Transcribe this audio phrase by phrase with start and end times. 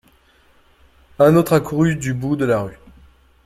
[1.19, 2.79] Un autre accourut du bout de la rue.